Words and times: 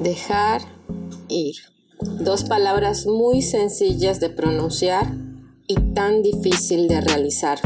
Dejar 0.00 0.62
ir. 1.28 1.56
Dos 2.00 2.44
palabras 2.44 3.06
muy 3.06 3.42
sencillas 3.42 4.18
de 4.18 4.30
pronunciar 4.30 5.14
y 5.66 5.74
tan 5.92 6.22
difícil 6.22 6.88
de 6.88 7.02
realizar. 7.02 7.58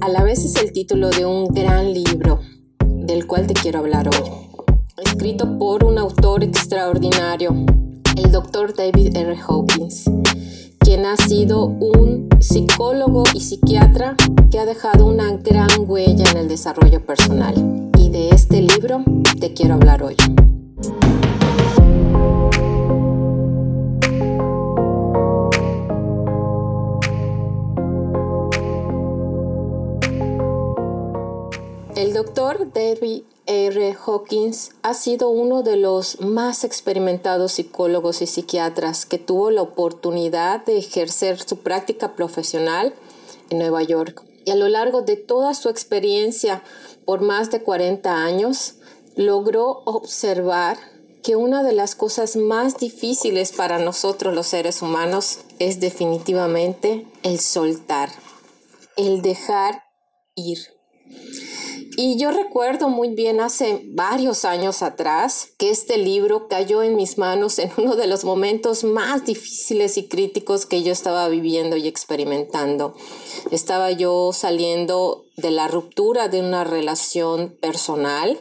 A 0.00 0.08
la 0.08 0.22
vez 0.22 0.42
es 0.46 0.56
el 0.56 0.72
título 0.72 1.10
de 1.10 1.26
un 1.26 1.48
gran 1.48 1.92
libro 1.92 2.40
del 2.86 3.26
cual 3.26 3.46
te 3.46 3.52
quiero 3.52 3.80
hablar 3.80 4.08
hoy. 4.08 4.30
Escrito 5.04 5.58
por 5.58 5.84
un 5.84 5.98
autor 5.98 6.42
extraordinario, 6.42 7.50
el 8.16 8.32
doctor 8.32 8.74
David 8.74 9.14
R. 9.14 9.36
Hawkins, 9.46 10.04
quien 10.78 11.04
ha 11.04 11.18
sido 11.18 11.66
un 11.66 12.30
psicólogo 12.40 13.24
y 13.34 13.40
psiquiatra 13.40 14.16
que 14.50 14.58
ha 14.58 14.64
dejado 14.64 15.04
una 15.04 15.36
gran 15.36 15.68
huella 15.86 16.30
en 16.30 16.38
el 16.38 16.48
desarrollo 16.48 17.04
personal. 17.04 17.90
Y 17.98 18.08
de 18.08 18.30
este 18.30 18.62
libro 18.62 19.04
te 19.38 19.52
quiero 19.52 19.74
hablar 19.74 20.02
hoy. 20.02 20.16
El 31.96 32.12
doctor 32.12 32.72
David 32.72 33.22
R. 33.46 33.96
Hawkins 34.06 34.72
ha 34.82 34.94
sido 34.94 35.28
uno 35.28 35.62
de 35.62 35.76
los 35.76 36.20
más 36.20 36.64
experimentados 36.64 37.52
psicólogos 37.52 38.22
y 38.22 38.26
psiquiatras 38.26 39.06
que 39.06 39.18
tuvo 39.18 39.50
la 39.50 39.62
oportunidad 39.62 40.64
de 40.64 40.78
ejercer 40.78 41.40
su 41.40 41.58
práctica 41.58 42.14
profesional 42.14 42.94
en 43.50 43.58
Nueva 43.58 43.82
York. 43.82 44.22
Y 44.44 44.50
a 44.50 44.56
lo 44.56 44.68
largo 44.68 45.02
de 45.02 45.16
toda 45.16 45.54
su 45.54 45.68
experiencia 45.68 46.62
por 47.04 47.20
más 47.20 47.50
de 47.50 47.62
40 47.62 48.24
años, 48.24 48.76
logró 49.16 49.82
observar 49.84 50.78
que 51.22 51.36
una 51.36 51.62
de 51.62 51.72
las 51.72 51.94
cosas 51.94 52.36
más 52.36 52.76
difíciles 52.76 53.52
para 53.52 53.78
nosotros 53.78 54.34
los 54.34 54.46
seres 54.46 54.82
humanos 54.82 55.38
es 55.58 55.80
definitivamente 55.80 57.06
el 57.22 57.40
soltar, 57.40 58.10
el 58.96 59.22
dejar 59.22 59.82
ir. 60.34 60.58
Y 61.96 62.18
yo 62.18 62.32
recuerdo 62.32 62.88
muy 62.88 63.14
bien 63.14 63.40
hace 63.40 63.82
varios 63.92 64.44
años 64.44 64.82
atrás 64.82 65.48
que 65.58 65.70
este 65.70 65.96
libro 65.96 66.48
cayó 66.48 66.82
en 66.82 66.96
mis 66.96 67.18
manos 67.18 67.58
en 67.58 67.70
uno 67.76 67.94
de 67.94 68.08
los 68.08 68.24
momentos 68.24 68.82
más 68.82 69.24
difíciles 69.24 69.96
y 69.96 70.08
críticos 70.08 70.66
que 70.66 70.82
yo 70.82 70.92
estaba 70.92 71.28
viviendo 71.28 71.76
y 71.76 71.86
experimentando. 71.86 72.94
Estaba 73.50 73.92
yo 73.92 74.32
saliendo 74.32 75.24
de 75.36 75.52
la 75.52 75.68
ruptura 75.68 76.28
de 76.28 76.40
una 76.40 76.64
relación 76.64 77.56
personal 77.60 78.40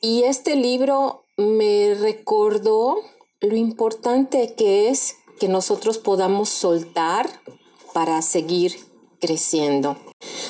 y 0.00 0.22
este 0.24 0.56
libro 0.56 1.24
me 1.36 1.94
recordó 1.94 2.98
lo 3.40 3.56
importante 3.56 4.54
que 4.54 4.88
es 4.88 5.16
que 5.38 5.48
nosotros 5.48 5.98
podamos 5.98 6.48
soltar 6.48 7.28
para 7.92 8.22
seguir 8.22 8.76
creciendo. 9.20 9.96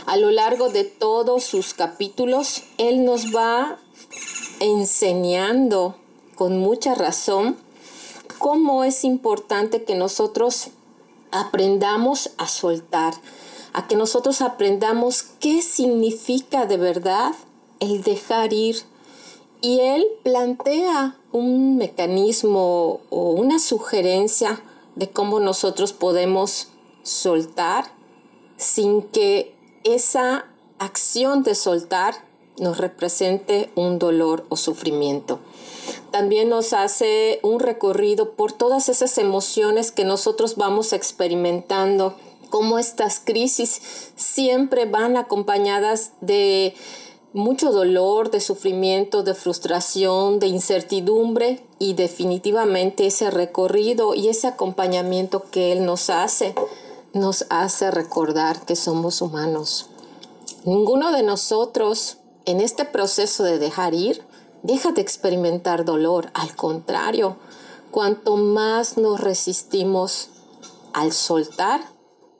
A 0.06 0.16
lo 0.16 0.30
largo 0.30 0.70
de 0.70 0.84
todos 0.84 1.44
sus 1.44 1.74
capítulos, 1.74 2.62
Él 2.78 3.04
nos 3.04 3.34
va 3.34 3.78
enseñando 4.60 5.96
con 6.34 6.58
mucha 6.58 6.94
razón 6.94 7.56
cómo 8.38 8.84
es 8.84 9.04
importante 9.04 9.84
que 9.84 9.94
nosotros 9.94 10.68
aprendamos 11.30 12.30
a 12.38 12.48
soltar, 12.48 13.14
a 13.72 13.86
que 13.86 13.96
nosotros 13.96 14.40
aprendamos 14.40 15.22
qué 15.40 15.62
significa 15.62 16.66
de 16.66 16.76
verdad 16.76 17.34
el 17.80 18.02
dejar 18.02 18.52
ir. 18.52 18.76
Y 19.60 19.80
Él 19.80 20.06
plantea 20.22 21.16
un 21.32 21.76
mecanismo 21.76 23.00
o 23.10 23.30
una 23.32 23.58
sugerencia 23.58 24.60
de 24.94 25.10
cómo 25.10 25.40
nosotros 25.40 25.92
podemos 25.92 26.68
soltar 27.02 27.86
sin 28.56 29.02
que 29.02 29.54
esa 29.84 30.46
acción 30.78 31.42
de 31.42 31.54
soltar 31.54 32.14
nos 32.58 32.78
represente 32.78 33.70
un 33.74 33.98
dolor 33.98 34.44
o 34.48 34.56
sufrimiento. 34.56 35.38
También 36.10 36.48
nos 36.48 36.72
hace 36.72 37.38
un 37.42 37.60
recorrido 37.60 38.32
por 38.32 38.52
todas 38.52 38.88
esas 38.88 39.16
emociones 39.18 39.92
que 39.92 40.04
nosotros 40.04 40.56
vamos 40.56 40.92
experimentando, 40.92 42.14
como 42.50 42.78
estas 42.78 43.20
crisis 43.20 43.80
siempre 44.16 44.86
van 44.86 45.16
acompañadas 45.16 46.12
de 46.20 46.74
mucho 47.32 47.72
dolor, 47.72 48.30
de 48.30 48.40
sufrimiento, 48.40 49.22
de 49.22 49.34
frustración, 49.34 50.38
de 50.38 50.46
incertidumbre 50.46 51.64
y 51.78 51.94
definitivamente 51.94 53.06
ese 53.06 53.30
recorrido 53.30 54.14
y 54.14 54.28
ese 54.28 54.46
acompañamiento 54.46 55.44
que 55.50 55.72
Él 55.72 55.84
nos 55.84 56.10
hace 56.10 56.54
nos 57.14 57.46
hace 57.50 57.90
recordar 57.90 58.64
que 58.64 58.76
somos 58.76 59.22
humanos. 59.22 59.86
Ninguno 60.64 61.12
de 61.12 61.22
nosotros 61.22 62.18
en 62.44 62.60
este 62.60 62.84
proceso 62.84 63.44
de 63.44 63.58
dejar 63.58 63.94
ir 63.94 64.22
deja 64.62 64.92
de 64.92 65.00
experimentar 65.00 65.84
dolor. 65.84 66.30
Al 66.34 66.54
contrario, 66.56 67.36
cuanto 67.90 68.36
más 68.36 68.96
nos 68.98 69.20
resistimos 69.20 70.30
al 70.92 71.12
soltar, 71.12 71.80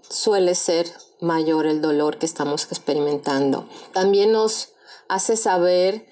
suele 0.09 0.55
ser 0.55 0.93
mayor 1.21 1.67
el 1.67 1.81
dolor 1.81 2.19
que 2.19 2.27
estamos 2.27 2.65
experimentando. 2.65 3.67
También 3.93 4.33
nos 4.33 4.71
hace 5.09 5.37
saber 5.37 6.07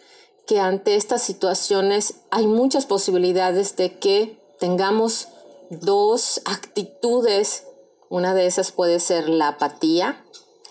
que 0.47 0.61
ante 0.61 0.97
estas 0.97 1.23
situaciones 1.23 2.15
hay 2.31 2.47
muchas 2.47 2.87
posibilidades 2.87 3.77
de 3.77 3.99
que 3.99 4.41
tengamos 4.59 5.29
dos 5.71 6.41
actitudes 6.45 7.65
una 8.09 8.35
de 8.35 8.47
esas 8.47 8.73
puede 8.73 9.01
ser 9.01 9.29
la 9.29 9.49
apatía 9.49 10.25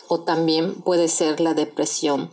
o 0.07 0.21
también 0.21 0.81
puede 0.81 1.07
ser 1.07 1.39
la 1.39 1.53
depresión. 1.53 2.31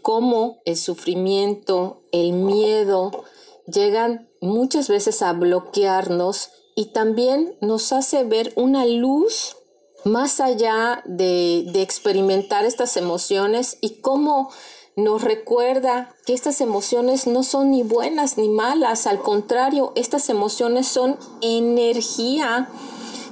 Cómo 0.00 0.60
el 0.64 0.76
sufrimiento, 0.76 2.02
el 2.10 2.32
miedo 2.32 3.24
llegan 3.66 4.28
muchas 4.40 4.88
veces 4.88 5.22
a 5.22 5.32
bloquearnos 5.32 6.50
y 6.74 6.86
también 6.86 7.56
nos 7.60 7.92
hace 7.92 8.24
ver 8.24 8.52
una 8.56 8.84
luz 8.86 9.56
más 10.04 10.40
allá 10.40 11.04
de, 11.06 11.64
de 11.72 11.82
experimentar 11.82 12.64
estas 12.64 12.96
emociones 12.96 13.78
y 13.80 14.00
cómo 14.00 14.50
nos 14.96 15.22
recuerda 15.22 16.14
que 16.26 16.34
estas 16.34 16.60
emociones 16.60 17.26
no 17.26 17.42
son 17.42 17.70
ni 17.70 17.82
buenas 17.82 18.36
ni 18.36 18.48
malas, 18.48 19.06
al 19.06 19.20
contrario, 19.22 19.92
estas 19.94 20.28
emociones 20.28 20.86
son 20.86 21.18
energía 21.40 22.68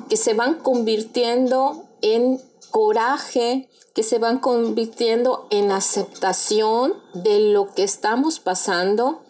que 0.09 0.17
se 0.17 0.35
van 0.35 0.55
convirtiendo 0.55 1.85
en 2.03 2.41
coraje, 2.71 3.69
que 3.95 4.03
se 4.03 4.19
van 4.19 4.39
convirtiendo 4.39 5.47
en 5.51 5.71
aceptación 5.71 6.95
de 7.13 7.53
lo 7.53 7.75
que 7.75 7.83
estamos 7.83 8.41
pasando 8.41 9.23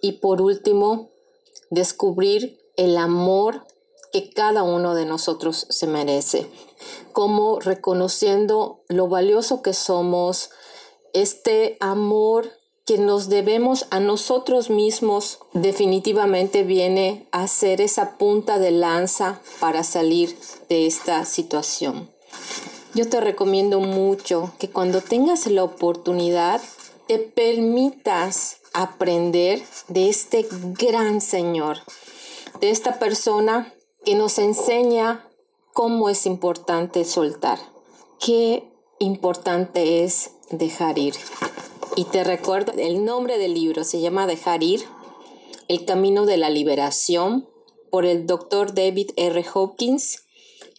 y 0.00 0.12
por 0.12 0.40
último, 0.40 1.10
descubrir 1.70 2.58
el 2.76 2.96
amor 2.96 3.64
que 4.12 4.30
cada 4.30 4.62
uno 4.62 4.94
de 4.94 5.04
nosotros 5.04 5.66
se 5.68 5.86
merece, 5.86 6.50
como 7.12 7.60
reconociendo 7.60 8.80
lo 8.88 9.08
valioso 9.08 9.60
que 9.60 9.74
somos, 9.74 10.50
este 11.22 11.76
amor 11.80 12.50
que 12.88 12.96
nos 12.96 13.28
debemos 13.28 13.86
a 13.90 14.00
nosotros 14.00 14.70
mismos 14.70 15.40
definitivamente 15.52 16.62
viene 16.62 17.28
a 17.32 17.46
ser 17.46 17.82
esa 17.82 18.16
punta 18.16 18.58
de 18.58 18.70
lanza 18.70 19.42
para 19.60 19.84
salir 19.84 20.38
de 20.70 20.86
esta 20.86 21.24
situación. 21.26 22.10
Yo 22.94 23.08
te 23.08 23.20
recomiendo 23.20 23.80
mucho 23.80 24.52
que 24.58 24.70
cuando 24.70 25.02
tengas 25.02 25.46
la 25.46 25.64
oportunidad 25.64 26.62
te 27.06 27.18
permitas 27.18 28.58
aprender 28.72 29.62
de 29.88 30.08
este 30.08 30.46
gran 30.50 31.20
Señor, 31.20 31.78
de 32.60 32.70
esta 32.70 32.98
persona 32.98 33.74
que 34.04 34.14
nos 34.14 34.38
enseña 34.38 35.28
cómo 35.74 36.08
es 36.08 36.24
importante 36.24 37.04
soltar, 37.04 37.58
qué 38.18 38.64
importante 38.98 40.04
es 40.04 40.30
dejar 40.50 40.98
ir. 40.98 41.14
Y 41.96 42.04
te 42.04 42.24
recuerdo, 42.24 42.72
el 42.76 43.04
nombre 43.04 43.38
del 43.38 43.54
libro 43.54 43.84
se 43.84 44.00
llama 44.00 44.26
Dejar 44.26 44.62
ir, 44.62 44.84
el 45.68 45.84
camino 45.84 46.26
de 46.26 46.36
la 46.36 46.50
liberación, 46.50 47.48
por 47.90 48.04
el 48.04 48.26
doctor 48.26 48.74
David 48.74 49.10
R. 49.16 49.44
Hopkins 49.54 50.24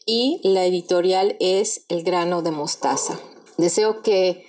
y 0.06 0.40
la 0.44 0.66
editorial 0.66 1.36
es 1.40 1.86
El 1.90 2.04
grano 2.04 2.42
de 2.42 2.52
mostaza. 2.52 3.20
Deseo 3.58 4.02
que 4.02 4.46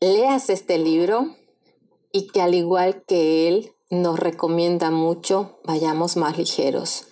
leas 0.00 0.50
este 0.50 0.78
libro 0.78 1.34
y 2.12 2.28
que 2.28 2.42
al 2.42 2.54
igual 2.54 3.04
que 3.06 3.48
él 3.48 3.72
nos 3.90 4.18
recomienda 4.18 4.90
mucho, 4.90 5.58
vayamos 5.64 6.16
más 6.16 6.38
ligeros 6.38 7.06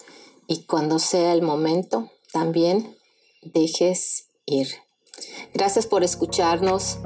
y 0.46 0.64
cuando 0.64 0.98
sea 0.98 1.32
el 1.32 1.42
momento, 1.42 2.10
también 2.32 2.96
dejes 3.40 4.28
ir. 4.46 4.68
Gracias 5.54 5.86
por 5.86 6.04
escucharnos. 6.04 6.98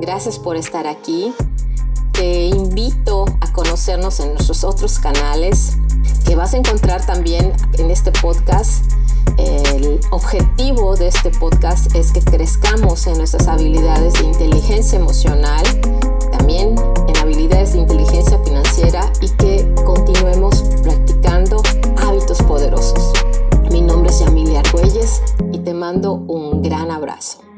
Gracias 0.00 0.38
por 0.38 0.56
estar 0.56 0.86
aquí. 0.86 1.32
te 2.12 2.46
invito 2.46 3.24
a 3.40 3.52
conocernos 3.52 4.20
en 4.20 4.34
nuestros 4.34 4.64
otros 4.64 4.98
canales 4.98 5.78
que 6.26 6.36
vas 6.36 6.54
a 6.54 6.58
encontrar 6.58 7.04
también 7.04 7.52
en 7.78 7.90
este 7.90 8.10
podcast. 8.12 8.92
El 9.38 10.00
objetivo 10.10 10.96
de 10.96 11.08
este 11.08 11.30
podcast 11.30 11.94
es 11.94 12.12
que 12.12 12.20
crezcamos 12.20 13.06
en 13.06 13.18
nuestras 13.18 13.46
habilidades 13.46 14.14
de 14.14 14.24
inteligencia 14.24 14.98
emocional, 14.98 15.64
también 16.32 16.74
en 17.06 17.16
habilidades 17.18 17.74
de 17.74 17.80
inteligencia 17.80 18.38
financiera 18.38 19.10
y 19.20 19.28
que 19.28 19.72
continuemos 19.84 20.62
practicando 20.82 21.62
hábitos 21.98 22.42
poderosos. 22.42 23.12
Mi 23.70 23.80
nombre 23.82 24.10
es 24.10 24.20
Yamilia 24.20 24.60
Argüelles 24.60 25.22
y 25.52 25.58
te 25.58 25.74
mando 25.74 26.14
un 26.14 26.62
gran 26.62 26.90
abrazo. 26.90 27.49